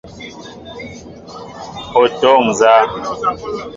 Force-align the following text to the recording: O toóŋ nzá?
O 1.99 2.03
toóŋ 2.19 2.43
nzá? 2.49 2.73